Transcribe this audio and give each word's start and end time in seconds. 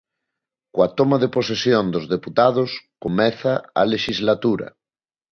Coa 0.73 0.89
toma 0.97 1.17
de 1.23 1.29
posesión 1.37 1.85
dos 1.93 2.05
deputados 2.15 2.69
comeza 3.03 3.53
a 3.79 3.81
lexislatura. 3.93 4.67